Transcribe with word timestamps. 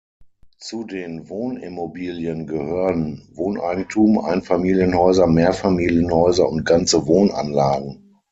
Zu 0.57 0.83
den 0.85 1.29
Wohnimmobilien 1.29 2.47
gehören 2.47 3.21
Wohneigentum, 3.35 4.17
Einfamilienhäuser, 4.17 5.27
Mehrfamilienhäuser 5.27 6.49
und 6.49 6.65
ganze 6.65 7.05
Wohnanlagen. 7.05 8.17